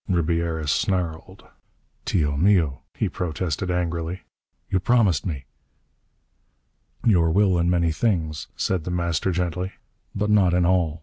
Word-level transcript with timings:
Ribiera 0.09 0.67
snarled. 0.67 1.43
"Tio 2.05 2.35
mio," 2.35 2.81
he 2.95 3.07
protested 3.07 3.69
angrily, 3.69 4.23
"you 4.67 4.79
promised 4.79 5.27
me" 5.27 5.45
"Your 7.05 7.29
will 7.29 7.59
in 7.59 7.69
many 7.69 7.91
things," 7.91 8.47
said 8.55 8.83
The 8.83 8.89
Master 8.89 9.31
gently, 9.31 9.73
"but 10.15 10.31
not 10.31 10.55
in 10.55 10.65
all. 10.65 10.99